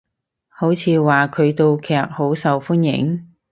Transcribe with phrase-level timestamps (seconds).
[0.47, 3.31] 好似話佢套劇好受歡迎？